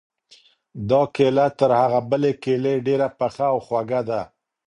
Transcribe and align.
دا 0.89 1.01
کیله 1.15 1.45
تر 1.59 1.71
هغې 1.81 2.01
بلې 2.09 2.31
کیلې 2.43 2.73
ډېره 2.87 3.07
پخه 3.19 3.45
او 3.53 3.57
خوږه 3.65 4.01
ده. 4.09 4.21